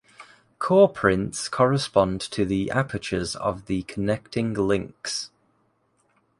[0.57, 5.29] Core-prints correspond to the apertures of the connecting links.